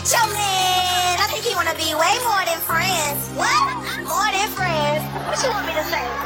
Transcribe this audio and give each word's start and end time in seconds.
with 0.00 0.12
your 0.12 0.32
man. 0.32 1.18
I 1.20 1.26
think 1.28 1.44
he 1.44 1.54
wanna 1.54 1.74
be 1.74 1.92
way 1.94 2.14
more 2.24 2.44
than 2.48 2.58
friends. 2.60 3.28
What? 3.36 3.76
More 4.08 4.30
than 4.32 4.48
friends. 4.56 5.04
What 5.28 5.42
you 5.42 5.50
want 5.50 5.66
me 5.66 5.74
to 5.74 5.84
say? 5.84 6.19